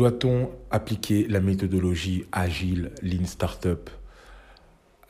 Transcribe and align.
doit-on 0.00 0.50
appliquer 0.70 1.28
la 1.28 1.40
méthodologie 1.40 2.24
agile, 2.32 2.90
Lean 3.02 3.26
Startup 3.26 3.90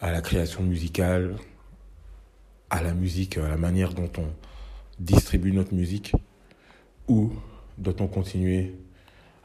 à 0.01 0.11
la 0.11 0.21
création 0.21 0.65
musicale, 0.65 1.37
à 2.71 2.83
la 2.83 2.93
musique, 2.93 3.39
à 3.39 3.47
la 3.47 3.57
manière 3.57 3.95
dont 3.95 4.11
on 4.19 4.27
distribue 4.99 5.53
notre 5.53 5.75
musique 5.75 6.13
Ou 7.07 7.31
doit-on 7.79 8.09
continuer 8.09 8.75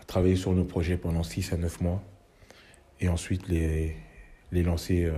à 0.02 0.06
travailler 0.06 0.36
sur 0.36 0.52
nos 0.52 0.64
projets 0.64 0.98
pendant 0.98 1.22
6 1.22 1.54
à 1.54 1.58
9 1.58 1.80
mois 1.80 2.02
et 3.00 3.08
ensuite 3.08 3.48
les, 3.48 3.96
les 4.52 4.64
lancer 4.64 5.06
euh, 5.06 5.14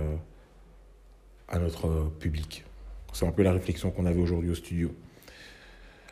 à 1.48 1.58
notre 1.58 2.10
public? 2.20 2.66
C'est 3.14 3.26
un 3.26 3.32
peu 3.32 3.42
la 3.42 3.52
réflexion 3.52 3.90
qu'on 3.90 4.04
avait 4.04 4.20
aujourd'hui 4.20 4.50
au 4.50 4.54
studio. 4.54 4.94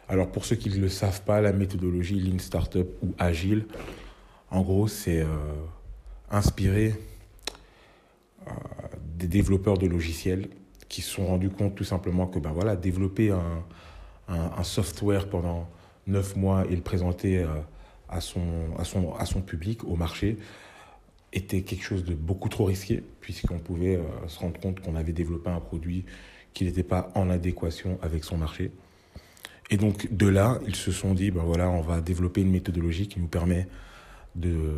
Alors 0.09 0.33
pour 0.33 0.47
ceux 0.47 0.57
qui 0.57 0.71
ne 0.71 0.79
le 0.79 0.89
savent 0.89 1.21
pas, 1.21 1.43
la 1.43 1.53
méthodologie 1.53 2.19
Lean 2.19 2.39
Startup 2.39 2.89
ou 3.03 3.13
Agile, 3.19 3.67
en 4.51 4.63
gros, 4.63 4.87
c'est 4.89 5.23
euh, 5.23 5.27
inspiré 6.31 6.95
euh, 8.47 8.51
des 9.17 9.27
développeurs 9.27 9.79
de 9.79 9.87
logiciels 9.87 10.49
qui 10.89 11.03
se 11.03 11.11
sont 11.11 11.27
rendus 11.27 11.51
compte 11.51 11.75
tout 11.75 11.85
simplement 11.85 12.27
que 12.27 12.39
ben 12.39 12.53
voilà, 12.53 12.77
développer 12.77 13.31
un, 13.31 13.65
un, 14.29 14.63
software 14.63 15.29
pendant 15.29 15.69
neuf 16.07 16.37
mois 16.37 16.65
et 16.71 16.77
le 16.77 16.83
présenter 16.83 17.39
euh, 17.39 17.49
à, 18.09 18.21
son, 18.21 18.41
à, 18.79 18.85
son, 18.85 19.15
à 19.15 19.27
son 19.27 19.41
public, 19.41 19.83
au 19.85 19.97
marché, 19.97 20.39
était 21.33 21.63
quelque 21.63 21.83
chose 21.83 22.05
de 22.05 22.15
beaucoup 22.15 22.49
trop 22.49 22.67
risqué, 22.67 23.03
puisqu'on 23.21 23.59
pouvait 23.59 24.01
se 24.29 24.39
rendre 24.39 24.59
compte 24.61 24.81
qu'on 24.81 24.95
avait 24.95 25.13
développé 25.13 25.51
un 25.51 25.61
produit 25.61 26.05
qui 26.55 26.65
n'était 26.65 26.85
pas 26.85 27.11
en 27.15 27.29
adéquation 27.29 27.99
avec 28.01 28.25
son 28.25 28.39
marché. 28.39 28.71
Et 29.71 29.77
donc 29.77 30.11
de 30.13 30.29
là, 30.29 30.61
ils 30.67 30.77
se 30.77 30.93
sont 30.93 31.15
dit, 31.15 31.33
ben 31.33 31.43
voilà, 31.43 31.69
on 31.69 31.83
va 31.83 32.01
développer 32.01 32.43
une 32.43 32.53
méthodologie 32.53 33.09
qui 33.09 33.19
nous 33.19 33.27
permet 33.27 33.67
de 34.37 34.75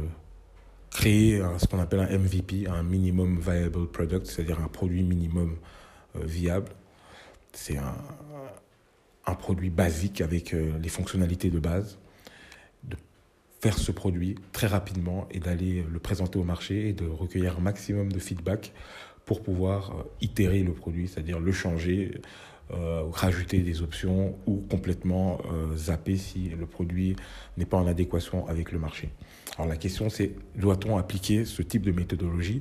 créer 0.90 1.42
ce 1.58 1.66
qu'on 1.66 1.78
appelle 1.80 2.00
un 2.00 2.18
MVP, 2.18 2.66
un 2.66 2.82
minimum 2.82 3.38
viable 3.38 3.86
product, 3.88 4.26
c'est-à-dire 4.26 4.60
un 4.60 4.68
produit 4.68 5.02
minimum 5.02 5.56
euh, 6.16 6.24
viable. 6.24 6.70
C'est 7.52 7.76
un, 7.76 7.94
produit 9.34 9.68
basique 9.68 10.22
avec 10.22 10.54
euh, 10.54 10.72
les 10.80 10.88
fonctionnalités 10.88 11.50
de 11.50 11.58
base. 11.58 11.98
De 12.84 12.96
faire 13.60 13.76
ce 13.76 13.92
produit 13.92 14.36
très 14.52 14.66
rapidement 14.66 15.28
et 15.30 15.38
d'aller 15.38 15.84
le 15.90 15.98
présenter 15.98 16.38
au 16.38 16.44
marché 16.44 16.88
et 16.88 16.92
de 16.94 17.06
recueillir 17.06 17.58
un 17.58 17.60
maximum 17.60 18.10
de 18.10 18.18
feedback 18.18 18.72
pour 19.26 19.42
pouvoir 19.42 19.90
euh, 19.90 20.02
itérer 20.22 20.62
le 20.62 20.72
produit, 20.72 21.08
c'est-à-dire 21.08 21.40
le 21.40 21.52
changer, 21.52 22.20
rajouter 22.70 23.60
des 23.60 23.82
options 23.82 24.36
ou 24.46 24.56
complètement 24.70 25.38
euh, 25.50 25.76
zapper 25.76 26.16
si 26.16 26.50
le 26.50 26.66
produit 26.66 27.16
n'est 27.56 27.64
pas 27.64 27.78
en 27.78 27.86
adéquation 27.86 28.46
avec 28.46 28.72
le 28.72 28.78
marché. 28.78 29.10
Alors 29.56 29.68
la 29.68 29.76
question 29.76 30.10
c'est, 30.10 30.34
doit-on 30.54 30.98
appliquer 30.98 31.44
ce 31.44 31.62
type 31.62 31.82
de 31.82 31.92
méthodologie 31.92 32.60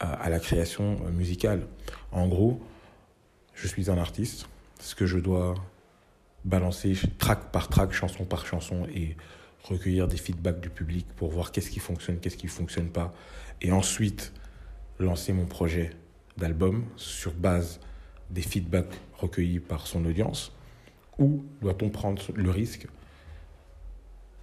à, 0.00 0.28
la 0.30 0.38
création 0.38 0.98
musicale? 1.10 1.66
En 2.12 2.28
gros, 2.28 2.60
je 3.54 3.66
suis 3.66 3.90
un 3.90 3.98
artiste, 3.98 4.48
ce 4.80 4.94
que 4.94 5.06
je 5.06 5.18
dois 5.18 5.54
balancer 6.44 6.96
track 7.18 7.50
par 7.50 7.68
track, 7.68 7.92
chanson 7.92 8.24
par 8.24 8.46
chanson 8.46 8.86
et 8.94 9.16
recueillir 9.64 10.06
des 10.06 10.16
feedbacks 10.16 10.60
du 10.60 10.70
public 10.70 11.06
pour 11.16 11.30
voir 11.30 11.50
qu'est-ce 11.52 11.70
qui 11.70 11.80
fonctionne, 11.80 12.18
qu'est-ce 12.20 12.36
qui 12.36 12.46
ne 12.46 12.50
fonctionne 12.50 12.90
pas, 12.90 13.12
et 13.60 13.72
ensuite 13.72 14.32
lancer 14.98 15.32
mon 15.32 15.46
projet 15.46 15.90
d'album 16.36 16.84
sur 16.96 17.32
base 17.32 17.80
des 18.30 18.42
feedbacks 18.42 18.94
recueillis 19.18 19.60
par 19.60 19.86
son 19.86 20.04
audience 20.04 20.52
Ou 21.18 21.44
doit-on 21.60 21.90
prendre 21.90 22.22
le 22.34 22.50
risque 22.50 22.86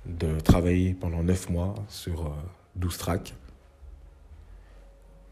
de 0.05 0.39
travailler 0.39 0.93
pendant 0.93 1.23
9 1.23 1.49
mois 1.49 1.75
sur 1.87 2.35
12 2.75 2.93
euh, 2.93 2.97
tracks 2.97 3.33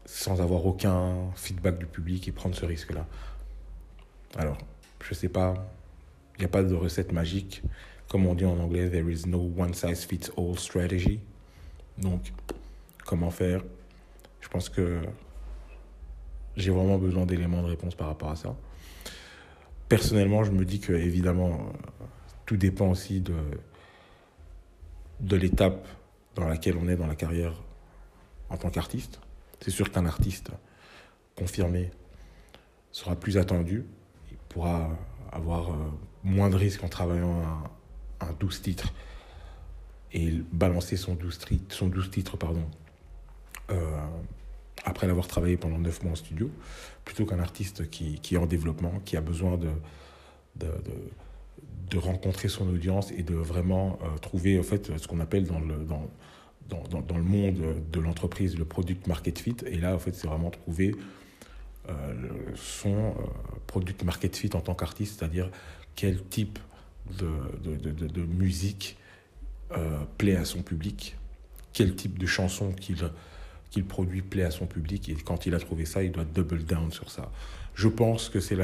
sans 0.06 0.40
avoir 0.42 0.66
aucun 0.66 1.30
feedback 1.34 1.78
du 1.78 1.86
public 1.86 2.28
et 2.28 2.32
prendre 2.32 2.54
ce 2.54 2.66
risque-là? 2.66 3.06
Alors, 4.36 4.58
je 5.02 5.10
ne 5.10 5.14
sais 5.14 5.28
pas, 5.28 5.54
il 6.36 6.40
n'y 6.40 6.44
a 6.46 6.48
pas 6.48 6.62
de 6.62 6.74
recette 6.74 7.12
magique. 7.12 7.62
Comme 8.08 8.26
on 8.26 8.34
dit 8.34 8.44
en 8.44 8.58
anglais, 8.58 8.90
there 8.90 9.10
is 9.10 9.26
no 9.26 9.50
one 9.56 9.72
size 9.72 10.04
fits 10.04 10.30
all 10.36 10.58
strategy. 10.58 11.20
Donc, 11.98 12.32
comment 13.04 13.30
faire? 13.30 13.62
Je 14.40 14.48
pense 14.48 14.68
que 14.68 15.00
j'ai 16.56 16.70
vraiment 16.70 16.98
besoin 16.98 17.26
d'éléments 17.26 17.62
de 17.62 17.68
réponse 17.68 17.94
par 17.94 18.08
rapport 18.08 18.30
à 18.30 18.36
ça. 18.36 18.54
Personnellement, 19.88 20.44
je 20.44 20.52
me 20.52 20.64
dis 20.64 20.80
que 20.80 20.92
évidemment, 20.92 21.72
tout 22.46 22.56
dépend 22.56 22.90
aussi 22.90 23.20
de, 23.20 23.34
de 25.20 25.36
l'étape 25.36 25.86
dans 26.34 26.48
laquelle 26.48 26.76
on 26.76 26.88
est 26.88 26.96
dans 26.96 27.06
la 27.06 27.14
carrière 27.14 27.52
en 28.50 28.56
tant 28.56 28.70
qu'artiste. 28.70 29.20
C'est 29.60 29.70
sûr 29.70 29.90
qu'un 29.90 30.06
artiste 30.06 30.50
confirmé 31.36 31.90
sera 32.92 33.16
plus 33.16 33.38
attendu, 33.38 33.84
il 34.30 34.36
pourra 34.48 34.90
avoir 35.32 35.70
euh, 35.70 35.76
moins 36.22 36.48
de 36.48 36.56
risques 36.56 36.84
en 36.84 36.88
travaillant 36.88 37.42
un, 38.20 38.26
un 38.28 38.32
12 38.38 38.62
titres 38.62 38.92
et 40.12 40.30
balancer 40.52 40.96
son 40.96 41.14
12, 41.14 41.40
son 41.70 41.88
12 41.88 42.10
titres 42.10 42.36
pardon, 42.36 42.64
euh, 43.70 43.98
après 44.84 45.06
l'avoir 45.06 45.28
travaillé 45.28 45.56
pendant 45.56 45.78
neuf 45.78 46.02
mois 46.02 46.12
en 46.12 46.16
studio, 46.16 46.50
plutôt 47.04 47.26
qu'un 47.26 47.38
artiste 47.38 47.88
qui, 47.90 48.18
qui, 48.20 48.34
est 48.34 48.38
en 48.38 48.46
développement, 48.46 48.92
qui 49.04 49.16
a 49.16 49.20
besoin 49.20 49.56
de, 49.56 49.70
de, 50.56 50.68
de, 51.90 51.98
rencontrer 51.98 52.48
son 52.48 52.68
audience 52.68 53.12
et 53.12 53.22
de 53.22 53.34
vraiment 53.34 53.98
euh, 54.02 54.18
trouver 54.18 54.58
en 54.58 54.62
fait, 54.62 54.96
ce 54.96 55.06
qu'on 55.06 55.20
appelle 55.20 55.46
dans 55.46 55.60
le, 55.60 55.76
dans, 55.84 56.10
dans, 56.68 57.00
dans, 57.00 57.16
le 57.16 57.22
monde 57.22 57.62
de 57.92 58.00
l'entreprise 58.00 58.58
le 58.58 58.64
product 58.64 59.06
market 59.06 59.38
fit. 59.38 59.56
Et 59.66 59.76
là, 59.76 59.94
en 59.94 59.98
fait, 59.98 60.14
c'est 60.14 60.26
vraiment 60.26 60.50
trouver 60.50 60.96
euh, 61.88 61.92
son 62.56 62.96
euh, 62.96 63.12
product 63.66 64.02
market 64.02 64.36
fit 64.36 64.50
en 64.54 64.60
tant 64.60 64.74
qu'artiste, 64.74 65.18
c'est-à-dire 65.18 65.50
quel 65.94 66.22
type 66.24 66.58
de 67.10 68.24
musique 68.24 68.96
plaît 70.16 70.36
à 70.36 70.44
son 70.44 70.62
public, 70.62 71.16
quel 71.74 71.94
type 71.94 72.18
de 72.18 72.26
chanson 72.26 72.72
qu'il 72.72 72.96
qu'il 73.70 73.84
produit 73.84 74.22
plaît 74.22 74.44
à 74.44 74.50
son 74.50 74.66
public 74.66 75.08
et 75.08 75.14
quand 75.14 75.46
il 75.46 75.54
a 75.54 75.58
trouvé 75.58 75.84
ça, 75.84 76.02
il 76.02 76.12
doit 76.12 76.24
double 76.24 76.64
down 76.64 76.92
sur 76.92 77.10
ça. 77.10 77.30
Je 77.74 77.88
pense 77.88 78.28
que 78.28 78.38
c'est, 78.38 78.54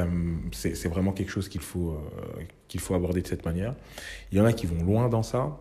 vraiment 0.87 1.11
quelque 1.11 1.31
chose 1.31 1.49
qu'il 1.49 1.61
faut, 1.61 1.91
euh, 1.91 2.79
faut 2.79 2.95
aborder 2.95 3.21
de 3.21 3.27
cette 3.27 3.45
manière. 3.45 3.75
Il 4.31 4.37
y 4.37 4.41
en 4.41 4.45
a 4.45 4.53
qui 4.53 4.65
vont 4.65 4.83
loin 4.83 5.09
dans 5.09 5.23
ça. 5.23 5.57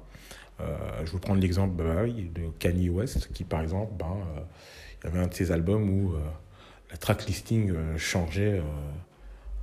Euh, 0.61 0.77
je 1.05 1.13
vais 1.13 1.19
prendre 1.19 1.41
l'exemple 1.41 1.75
bah, 1.75 2.07
de 2.07 2.51
Kanye 2.59 2.91
West, 2.91 3.33
qui 3.33 3.45
par 3.45 3.63
exemple, 3.63 3.93
ben, 3.99 4.17
il 5.03 5.07
y 5.07 5.11
avait 5.11 5.19
un 5.19 5.27
de 5.27 5.35
ses 5.35 5.51
albums 5.51 5.89
où 5.89 6.15
la 6.91 6.97
track 6.97 7.27
listing 7.27 7.73
changeait 7.97 8.63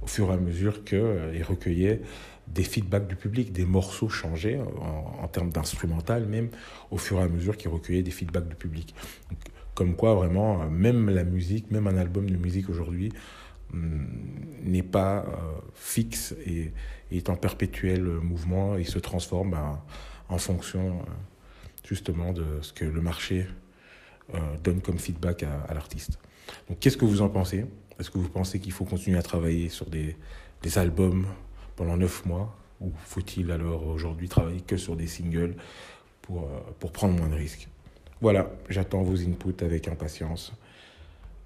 au 0.02 0.08
fur 0.08 0.30
et 0.30 0.34
à 0.34 0.38
mesure 0.38 0.84
qu'il 0.84 1.44
recueillait 1.48 2.02
des 2.48 2.64
feedbacks 2.64 3.08
du 3.08 3.16
public, 3.16 3.52
des 3.52 3.66
morceaux 3.66 4.10
changeaient 4.10 4.60
en, 5.22 5.28
termes 5.28 5.50
d'instrumental 5.50 6.26
même 6.26 6.50
au 6.92 6.98
fur 6.98 7.20
et 7.20 7.24
à 7.24 7.28
mesure 7.28 7.58
qu'il 7.58 7.70
recueillait 7.70 8.04
des 8.04 8.12
feedbacks 8.12 8.48
du 8.48 8.56
public. 8.56 8.96
Comme 9.78 9.96
quoi, 9.96 10.16
vraiment, 10.16 10.68
même 10.72 11.08
la 11.12 11.24
musique, 11.24 11.70
même 11.70 11.86
un 11.86 11.98
album 11.98 12.28
de 12.28 12.36
musique 12.36 12.68
aujourd'hui 12.68 13.14
hum, 13.72 14.08
n'est 14.64 14.82
pas 14.82 15.20
euh, 15.20 15.34
fixe 15.76 16.34
et, 16.44 16.74
est 17.12 17.30
en 17.30 17.36
perpétuel 17.36 18.02
mouvement 18.02 18.76
et 18.76 18.84
se 18.84 18.98
transforme 18.98 19.52
ben, 19.52 19.80
en 20.30 20.40
fonction 20.40 20.98
euh, 20.98 21.04
justement 21.88 22.34
de 22.34 22.44
ce 22.62 22.74
que 22.74 22.86
le 22.86 23.02
marché 23.02 23.46
euh, 24.34 24.40
donne 24.64 24.82
comme 24.82 24.98
feedback 24.98 25.44
à, 25.44 25.72
l'artiste. 25.76 26.18
Donc 26.68 26.80
qu'est-ce 26.80 26.98
que 26.98 27.06
vous 27.06 27.22
en 27.22 27.30
pensez? 27.30 27.68
Est-ce 28.00 28.10
que 28.10 28.18
vous 28.18 28.30
pensez 28.30 28.60
qu'il 28.60 28.72
faut 28.72 28.86
continuer 28.86 29.20
à 29.20 29.24
travailler 29.24 29.70
sur 29.70 29.86
des, 29.86 30.18
albums 30.76 31.28
pendant 31.76 31.98
neuf 31.98 32.26
mois? 32.26 32.58
Ou 32.82 32.92
faut-il 33.06 33.52
alors 33.52 33.86
aujourd'hui 33.86 34.28
travailler 34.28 34.62
que 34.62 34.76
sur 34.76 34.96
des 34.96 35.08
singles 35.08 35.56
pour, 36.24 36.50
pour 36.80 36.92
prendre 36.92 37.16
moins 37.16 37.30
de 37.30 37.36
risques? 37.36 37.70
Voilà, 38.22 38.50
j'attends 38.70 39.04
vos 39.04 39.22
inputs 39.22 39.64
avec 39.64 39.88
impatience. 39.88 40.54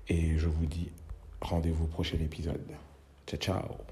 Et 0.07 0.37
je 0.37 0.47
vous 0.47 0.65
dis 0.65 0.91
rendez-vous 1.41 1.85
au 1.85 1.87
prochain 1.87 2.17
épisode. 2.19 2.61
Ciao, 3.27 3.39
ciao 3.39 3.90